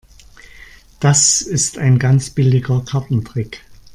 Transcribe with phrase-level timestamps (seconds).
[0.99, 3.63] Das ist ein ganz billiger Kartentrick.